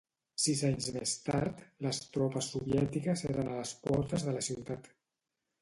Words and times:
Sis 0.43 0.61
anys 0.69 0.87
més 0.95 1.11
tard, 1.27 1.61
les 1.87 2.01
tropes 2.17 2.49
soviètiques 2.55 3.23
eren 3.31 3.53
a 3.53 3.61
les 3.61 3.75
portes 3.87 4.27
de 4.31 4.39
la 4.39 4.47
ciutat. 4.49 4.95